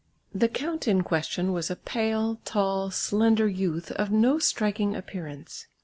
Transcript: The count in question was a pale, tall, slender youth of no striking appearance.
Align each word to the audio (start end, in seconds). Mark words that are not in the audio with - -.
The 0.33 0.47
count 0.49 0.87
in 0.87 1.03
question 1.03 1.53
was 1.53 1.69
a 1.69 1.75
pale, 1.75 2.41
tall, 2.43 2.89
slender 2.89 3.47
youth 3.47 3.91
of 3.91 4.09
no 4.09 4.39
striking 4.39 4.95
appearance. 4.95 5.67